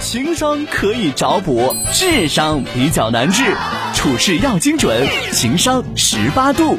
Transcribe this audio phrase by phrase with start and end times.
[0.00, 3.42] 情商可以找补，智商比较难治，
[3.94, 6.76] 处事要精准，情商十八度。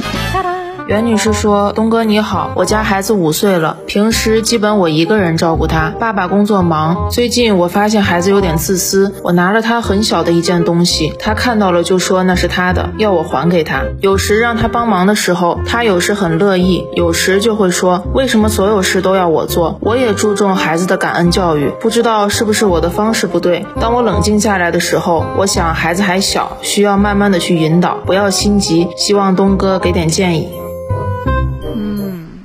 [0.90, 7.12] 袁女士说：“东哥你好，我家孩子五岁了，平时基本我一个人照顾他，爸爸工作忙。
[7.12, 13.84] 最近我发现孩子有点自私，我拿了他很小的一件东西，他看到了就说那是他的，要我还给他。
[14.02, 19.78] 有时让他帮忙的时候，他有时很乐意，有时就会说为什么所有事都要我做？
[19.82, 23.64] 我也注重孩子的感恩教育，不知道是不是我的方式不对。
[23.80, 28.88] 当我冷静下来的时候，我想孩子还小，需要慢慢的去引导，不要心急。
[28.98, 30.50] 希望东哥给点建议。”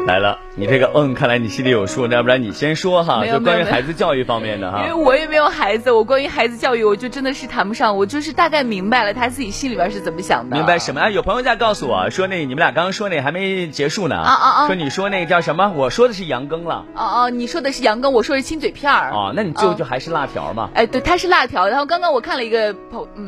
[0.07, 0.44] 来了。
[0.57, 4.85] 你这个嗯，看来你心里有数，要不然你先说哈，就关于孩子教育方面的哈。
[4.85, 10.57] 因为我也没有孩子，我关于孩子教育，我就真的是谈不上，我就是大概明白了他自己心里边是怎么想的。
[10.57, 11.11] 明白什么啊？
[11.11, 14.67] 有朋友在告诉我说，那你们俩刚刚说那还没结束呢啊啊啊！
[14.69, 15.73] 说你说那个叫什么？
[15.75, 16.85] 我说的是羊羹了。
[16.95, 19.11] 哦哦，你说的是羊羹，我说是亲嘴片儿。
[19.11, 20.71] 哦，那你就就还是辣条嘛？
[20.75, 21.67] 哎，对，他是辣条。
[21.67, 22.73] 然后刚刚我看了一个，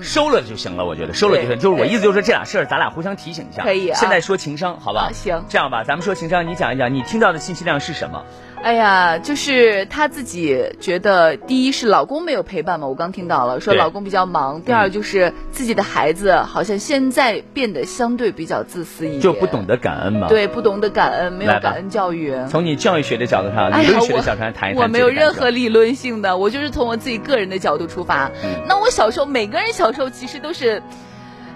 [0.00, 1.58] 收了就行了，我觉得收了就行。
[1.58, 3.64] 就是我意思就是说这俩事儿，咱俩互相提醒一下。
[3.64, 3.90] 可以。
[3.94, 5.10] 现在说情商，好吧？
[5.12, 5.42] 行。
[5.48, 7.96] 这样吧，咱们说情商，你讲一讲你听到的信息量是。
[7.96, 8.22] 什么？
[8.62, 20.28] 哎呀，就是她自己觉得，第一是老公没有陪伴嘛，我刚听到了，说老公比较忙；第二就是自己的孩子好像现在变得相对比较自私一点，就不懂得感恩嘛。
[20.28, 22.34] 对，不懂得感恩，没有感恩教育。
[22.50, 24.82] 从你教育学的角度上，理论学的角度上谈一谈。
[24.82, 28.30] 我没有任何理论性的，我就是从我自己个人的角度出发。
[28.68, 30.82] 那我小时候，每个人小时候其实都是。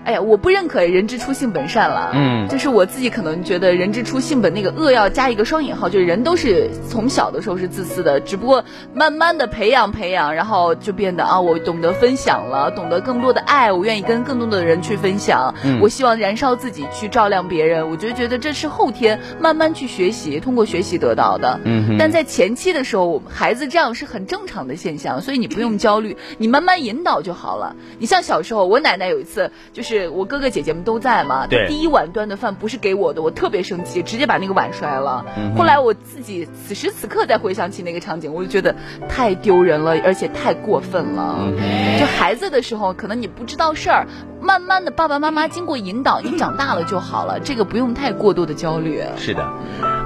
[0.05, 2.11] 哎呀，我不认可“人之初，性本善”了。
[2.15, 15.55] 嗯，就是我自己可能觉得“人之初，性本”那个“恶”要加一个双引号，就是人都是从小的时候是自私的，只不过慢慢的培养培养，然后就变得啊，我懂得分享了，懂得更多的爱，我愿意跟更多的人去分享。
[15.63, 21.61] 嗯，我希望燃烧自己去照亮别人，我就觉得这是后天慢慢去学习，通过学习得到的。
[21.65, 27.77] 嗯，但在前期的时候，孩子这样是很正常的现象，所以你不用焦虑，你慢慢引导就好了。
[27.99, 29.90] 你像小时候，我奶奶有一次就是。
[29.91, 31.49] 是我哥哥姐姐们都在嘛？
[31.49, 31.67] 对。
[31.67, 35.27] 第一碗端的饭不是给我的，我特别生气，直接把那个碗摔了。
[35.59, 38.77] 后来我自己此时此刻再回想起那个场景，我就觉得
[39.09, 41.53] 太丢人了，而且太过分了。
[41.99, 44.07] 就孩子的时候，可能你不知道事儿，
[44.41, 49.03] 慢慢的爸爸妈妈经过引导，你长大了就好了，这个不用太过度的焦虑。
[49.17, 49.45] 是的，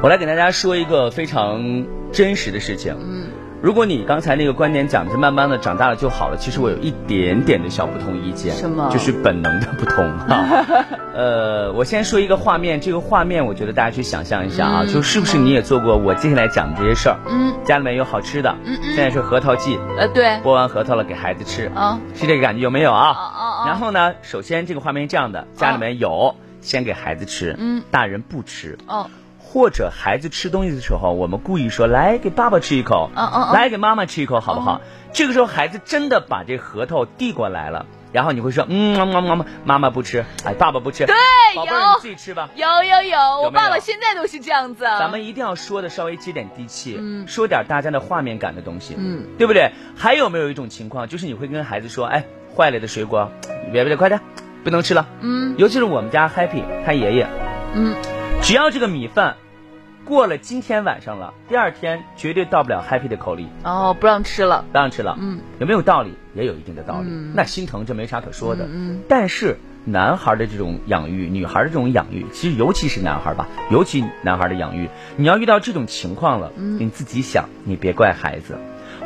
[0.03, 2.97] 我来给大家说一个非常真实的事情。
[2.99, 3.24] 嗯。
[3.65, 8.91] 如果你刚才那个观点讲的是慢慢的长大了就好了，其实我有一点点的小不同意见，什么？
[8.93, 10.85] 就是本能的不同哈。
[11.17, 17.17] 呃，我先说一个画面，这个画面我觉得大家去想象一下啊，就是不是你也做过我接下来讲的这些事儿？
[17.27, 23.09] 嗯，家里面有好吃的，嗯嗯，现在是核桃季，呃对，剥完核桃了给孩子吃，啊，是这个感觉有没有啊？
[23.17, 23.23] 啊
[23.63, 29.09] 啊然后呢，首先这个画面这样的，家里面有先给孩子吃，嗯，大人不吃，哦。
[29.55, 34.81] 或者孩子吃东西的时候，我们故意说来给爸爸吃一口，嗯嗯，来给妈妈吃一口，好不好？
[35.13, 41.15] 这个时候孩子真的把这核桃递过来了，然后你会说，嗯，妈妈妈妈妈妈不吃，哎，爸爸不吃，对，
[41.55, 42.51] 宝贝儿你自己吃吧。
[42.57, 44.83] 有有有，我爸爸现在都是这样子。
[44.83, 49.71] 咱们一定要说的稍微接点地气，嗯，说点大家的画面感的东西，嗯，对不对？
[49.97, 52.25] 还有没有一种情况，就是你会跟孩子说，哎，
[52.57, 53.31] 坏了的水果，
[53.71, 54.21] 别别快点，
[54.65, 57.29] 不能吃了，嗯，尤其是我们家 Happy 他爷爷，
[57.73, 57.95] 嗯，
[58.43, 59.37] 只要这个米饭。
[60.05, 65.17] 过了今天晚上了，第二天绝对到不了 Happy 的口里哦，不让吃了，不让吃了。
[65.19, 66.13] 嗯，有没有道理？
[66.35, 67.09] 也有一定的道理。
[67.35, 68.67] 那心疼这没啥可说的。
[68.71, 69.57] 嗯，但是
[69.87, 78.59] 男孩的这种养育，女孩的这种养育，其实尤其是男孩吧，尤其男孩的养育，你要遇到这种情况了，你自己想，你别怪孩子，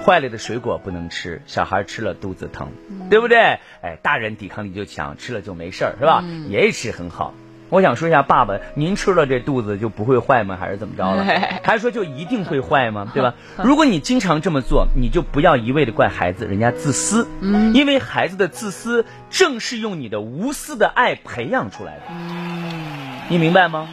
[0.05, 2.71] 坏了的水果不能吃，小孩吃了肚子疼，
[3.09, 3.39] 对不对？
[3.83, 6.25] 哎，大人抵抗力就强，吃了就没事儿，是吧？
[6.49, 7.35] 爷爷吃很好。
[7.71, 10.57] 我想说一下，爸爸，您吃了这肚子就不会坏吗？
[10.59, 11.25] 还是怎么着了？
[11.63, 13.11] 还是说就一定会坏吗？
[13.15, 13.35] 对吧？
[13.63, 17.27] 如果你经常这么做，你就不要一味的怪孩子，人家自私。
[17.41, 22.03] 嗯，因为孩子的自私正是用你的无私的爱培养出来的。
[22.11, 23.87] 嗯，你明白吗？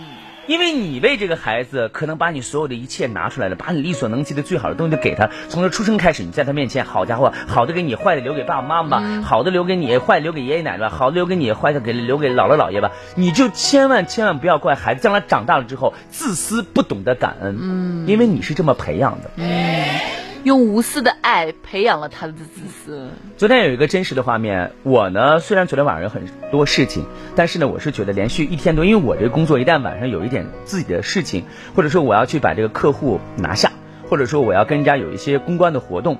[0.48, 5.30] 因为你为这个孩子，可能把你所有的一切拿出来了，把你力所能及的最好的东西都给他。
[5.50, 12.92] 从他出生开始，你在他面前，好家伙，好的给你，坏的留给爸爸妈妈吧，好的留给你，坏的留给爷爷奶奶吧，好的留给你，坏的给留给姥姥姥爷吧。
[13.16, 17.58] 你就千万千万不要怪孩子，将来长大了之后自私，不懂得感恩。
[17.60, 19.32] 嗯，因为你是这么培养的。
[19.38, 20.25] 嗯。
[20.46, 23.10] 用无私的爱培养了他的自私。
[23.36, 26.22] 昨天有一个真实的画面，我呢虽然昨天晚上有很
[26.52, 31.46] 多事情，但是呢我是觉得连续一天多，因为我这个工作一旦晚上有一点自己的事情，
[31.76, 33.72] 或者说我要去把这个客户拿下，
[34.08, 36.20] 或者说我要跟人家有一些公关的活动，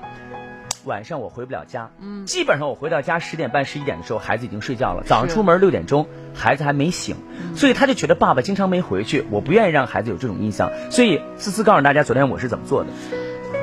[0.86, 1.90] 晚上我回不了家。
[2.00, 5.04] 嗯，基本上我回到家十点半十一点的时候，孩子已经睡觉了。
[5.06, 7.14] 早上出门六点钟，孩子还没醒，
[7.54, 12.90] 所以他就觉得爸爸经常没回去，我不愿意让孩子有这种印象，所以思思告诉大家昨天我是怎么做的。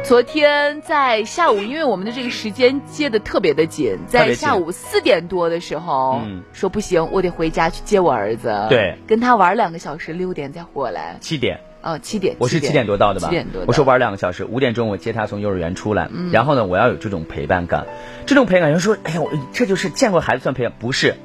[0.03, 6.21] 昨天在下午，因为我们的这个时间接的特别的紧，在下午四点多的时候，
[6.51, 11.15] 说不行，我得回家去接我儿子，对，跟他玩两个小时，六点再回来。
[11.21, 12.85] 七点，哦，七点，我是七点。
[12.85, 13.29] 多到的吧？
[13.29, 17.87] 七点多，我说玩两个小时，五点钟我接他从幼儿园出来，然后呢，我要有这种陪伴感，
[18.25, 19.21] 这种陪伴感，说，哎呀，
[19.53, 21.15] 这就是见过孩子算陪伴，不是。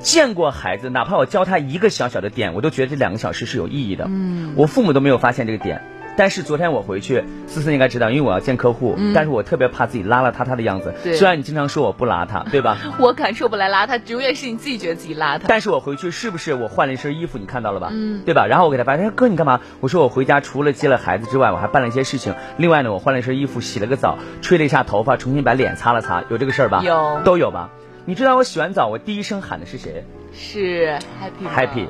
[0.00, 4.04] 见过孩子，哪怕我教他一个小小的点，我都觉得这两个小时是有意义的。
[4.08, 5.80] 嗯，我父母都没有发现这个点，
[6.16, 10.94] 但是昨天我回去，思思应该知道，因为我要见客户，但是我特别怕自己邋邋遢遢的样子。
[11.02, 12.76] 对，虽然你经常说我不邋遢， 对吧？
[12.98, 15.42] 我感受不来邋遢，永远是你自己觉得自己邋遢。
[15.48, 17.38] 但是我回去是不是我换了一身衣服？
[17.38, 17.88] 你看到了吧？
[17.92, 18.46] 嗯，对吧？
[18.46, 19.60] 然后我给他发，他说哥你干嘛？
[19.80, 22.34] 我说我回家除了接了孩子之外，我还办了一些事情。
[22.56, 26.82] 另外呢，我换了一身衣服，洗了个澡，吹了一下头发，重新把脸擦了擦，有这个事儿吧？
[26.84, 27.70] 有，都有吧？
[28.04, 30.04] 你知道我洗完澡，我第一声喊的是谁？
[30.34, 31.86] 是 happy，happy，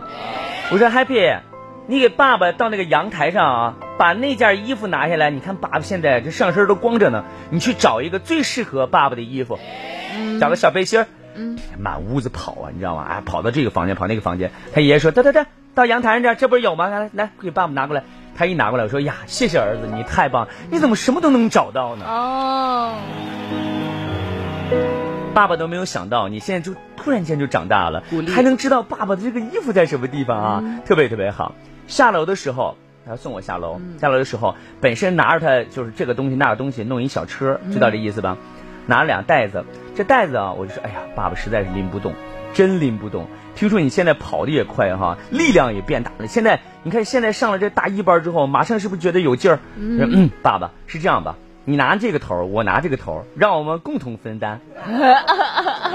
[0.70, 1.38] 我说 happy，
[1.86, 5.30] 你给爸爸到那个阳台上啊，把那件衣服拿下来。
[5.30, 9.58] 你看爸爸现在这上身都光着呢，你去找一个最适合爸爸的衣服，
[10.40, 13.02] 找个小背心儿，嗯，满屋子跑啊，你知道吗？
[13.02, 14.52] 啊，跑到这个房间，跑那个房间。
[14.72, 16.86] 他爷爷说，得得得，到阳台上这，这不是有吗？
[16.86, 18.04] 来来，给爸爸拿过来。
[18.36, 22.04] 他一拿过来，我说呀，谢谢儿子，你太棒，你怎么什么都能找到呢？
[22.06, 22.94] 哦。
[25.34, 31.54] 爸爸都没有想到，你现在就突然间就长大了，还能知道爸爸的这个衣服在什么地方啊，特别特别好。
[31.86, 32.76] 下楼的时候，
[33.06, 33.80] 他送我下楼。
[34.00, 38.36] 下楼的时候，本身拿着他就是这个东西那个东西，弄一小车，知道这意思吧？
[38.86, 39.64] 拿了俩袋子，
[39.94, 42.14] 这袋子啊，我就说，哎呀，爸爸实在是拎不动，
[42.54, 43.26] 真拎不动。
[43.54, 46.26] 听说你现在跑的也快哈，力量也变大了。
[46.26, 49.58] 现在你看，现在上了这大一班之后，马上是不是觉得有劲儿？
[49.76, 51.36] 嗯，爸爸是这样吧？
[51.64, 54.60] 你拿这个头，我拿这个头，让我们共同分担。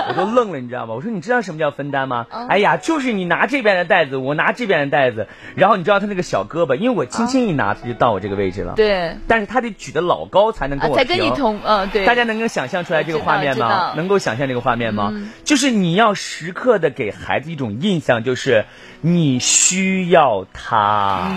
[0.10, 0.94] 我都愣了，你知道吗？
[0.94, 2.26] 我说你知道什么叫分担吗？
[2.50, 8.74] 哎呀，就是你拿这边的袋子，我拿这边的袋子，然后你知道他那个小胳膊，因为我轻轻一拿，他就到我这个位置了。
[8.76, 9.18] 对。
[9.28, 12.06] 但是他得举得老高才能跟我才跟你同，嗯，对。
[12.06, 13.94] 大家能够想象出来这个画面吗？
[13.98, 15.12] 能够想象这个画面吗？
[15.44, 18.64] 就是你要时刻的给孩子一种印象，就是
[19.02, 21.30] 你需要他，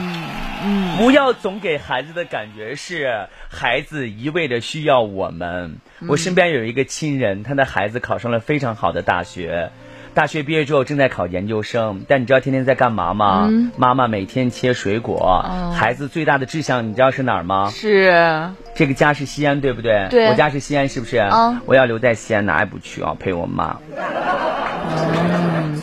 [0.62, 5.78] 嗯不要总给孩子的感觉是孩子一味的需要我们。
[6.08, 9.70] 我身边有一个亲人，他的孩子考上了非常好的大学，
[10.14, 12.04] 大学毕业之后正在考研究生。
[12.06, 13.50] 但你知道天天在干嘛吗？
[13.76, 15.44] 妈妈每天切水果。
[15.74, 17.68] 孩子最大的志向你知道是哪儿吗？
[17.70, 20.06] 是这个家是西安，对不对？
[20.08, 20.28] 对。
[20.28, 21.18] 我家是西安，是不是？
[21.18, 21.60] 嗯。
[21.66, 23.76] 我要留在西安，哪也不去啊，陪我妈。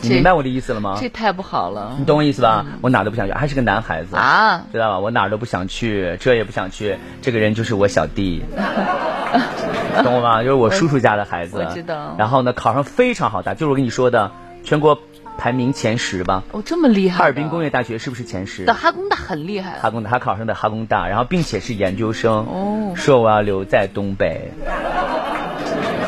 [0.02, 0.96] 你明白我的意思了吗？
[1.00, 1.94] 这太不好了。
[1.98, 2.64] 你懂我意思吧？
[2.80, 4.98] 我哪都不想去，还是个男孩子啊，知道吧？
[4.98, 6.96] 我哪都不想去，这也不想去。
[7.20, 8.42] 这个人就是我小弟。
[10.02, 10.42] 懂我吗？
[10.42, 12.14] 就是我叔叔家的孩子，我知道。
[12.18, 14.30] 然后呢，考上非常好大，就是我跟你说的，
[14.64, 14.98] 全国
[15.36, 16.42] 排名前十吧。
[16.52, 17.18] 哦，这么厉害！
[17.18, 18.64] 哈尔滨工业大学是不是前十？
[18.64, 19.78] 的哈工大很厉害。
[19.80, 22.32] 哈工大，他考上的哈工大，然后并且是研究生。
[22.46, 22.92] 哦。
[22.94, 24.50] 说我要留在东北。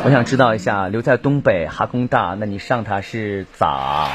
[0.02, 4.08] 我想知道一下，留在东北哈工大，那你上他是咋？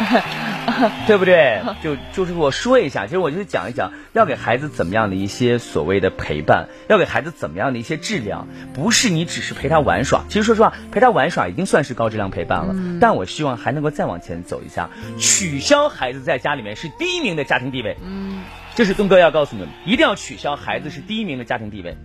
[1.06, 1.62] 对不对？
[1.84, 10.24] 就就是我说一下，其实我就是讲一讲，要给孩子怎么样的一些所谓的陪伴，要给孩子怎么样的一些质量，不是你只是陪他玩耍。
[10.28, 12.76] 其实说实话，陪他玩耍已经算是高质量陪伴了。
[13.00, 14.90] 但我希望还能够再往前走一下，
[15.20, 17.96] 取消孩子在家里面是第一名的家庭地位。
[18.04, 18.42] 嗯，
[18.74, 21.96] 这是东哥要告诉你们，一定要取消孩子是第一名的家庭地位。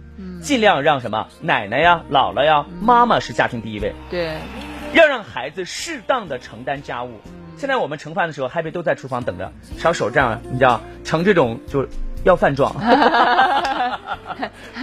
[0.40, 3.94] 尽量让什么奶奶呀、姥姥呀、妈妈是家庭第一位。
[4.10, 4.36] 对，
[4.94, 7.20] 要让孩子适当的承担家务。
[7.56, 11.86] 现在我们盛饭的时候，Happy 都在厨房等着，小手这样，你知道，盛这种就
[12.24, 12.72] 要饭状。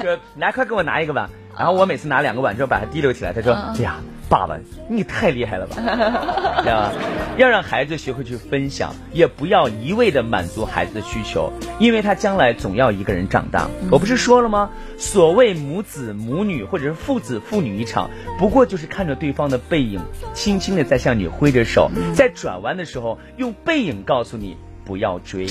[0.02, 1.30] 说来，快给我拿一个碗。
[1.58, 3.96] 然后我每次拿两个碗之后，把它提溜起来，他说：“哎呀。”
[4.30, 4.58] 爸爸，
[4.90, 5.76] 你太厉害了吧？
[6.62, 6.92] 对吧？
[7.38, 13.70] 要让孩子学会去分享，也不要一味的满足孩子的需求，因为他将来总要一个人长大。
[13.91, 14.72] 我不是说了吗？
[14.98, 20.01] 所谓母子母女，或者是父子父女一场，不过就是看着对方的背影，
[20.34, 25.48] 轻轻的在向你挥着手，在转弯的时候用背影告诉你不要追。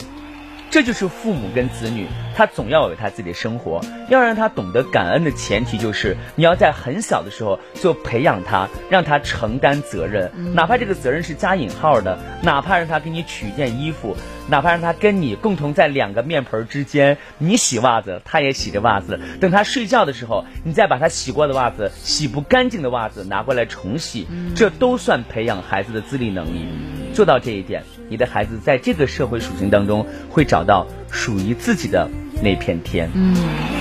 [0.77, 2.07] 这就是父母跟子女，
[2.37, 3.81] 他总要有他自己的生活。
[4.11, 14.15] 要让他懂得感恩的前提，就是你要在很小的时候就培养他，让他承担责任，哪怕这个责任是加引号的，哪怕让他给你取一件衣服，
[14.51, 19.19] 哪怕让他跟你共同在两个面盆之间，你洗袜子，他也洗着袜子。
[19.41, 26.69] 等他睡觉的时候，你再把他洗过的袜子、洗不干净的袜子拿过来重洗，这都算培养孩子的自理能力。
[27.17, 27.83] 做到这一点。
[28.11, 32.09] 你的孩子在这个社会属性当中会找到属于自己的
[32.43, 33.11] 那片天。
[33.15, 33.76] 嗯。